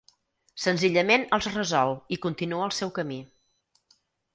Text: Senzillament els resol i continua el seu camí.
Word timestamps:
Senzillament 0.63 1.27
els 1.39 1.49
resol 1.53 1.95
i 2.17 2.21
continua 2.27 2.67
el 2.71 2.77
seu 2.83 2.97
camí. 3.01 3.23